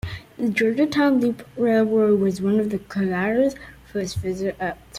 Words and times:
The 0.39 0.49
Georgetown 0.49 1.19
Loop 1.19 1.47
Railroad 1.55 2.21
was 2.21 2.41
one 2.41 2.59
of 2.59 2.73
Colorado's 2.89 3.53
first 3.85 4.15
visitor 4.17 4.53
attractions. 4.55 4.79